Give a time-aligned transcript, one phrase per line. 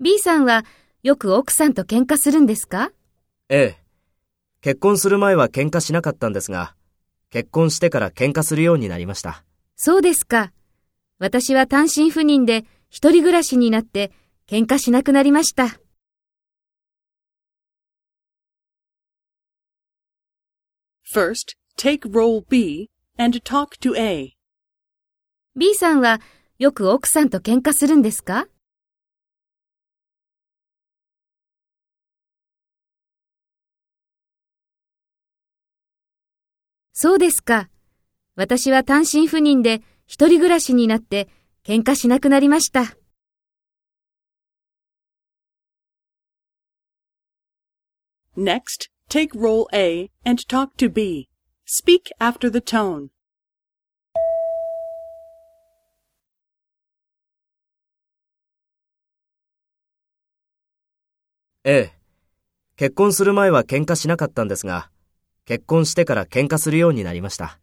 [0.00, 0.64] B さんは
[1.02, 2.92] よく奥さんと喧嘩するんですか？
[3.50, 3.84] ええ。
[4.62, 6.74] 結婚する前は喧嘩しなかったんですが、
[7.28, 9.44] 結婚してから喧嘩するようになりました。
[9.76, 10.50] そうですか。
[11.18, 14.12] 私は単身赴任で一人暮らしになって
[14.46, 15.78] 喧嘩しなくなりました。
[21.14, 22.88] First, take role B
[23.18, 24.32] and talk to A.
[25.54, 26.22] B さんは
[26.58, 28.46] よく奥さんと喧嘩するんですか？
[36.92, 37.68] そうですか。
[38.36, 41.28] 私は単身赴任で一人暮らしになって
[41.64, 42.96] 喧嘩しなくなりました。
[48.36, 51.28] Next, take role A and talk to B.
[51.66, 53.08] Speak after the tone.
[61.64, 61.98] ええ。
[62.76, 64.90] 結婚する前は喧嘩しなかったんですが、
[65.44, 67.61] 結婚してから喧嘩するようになりました。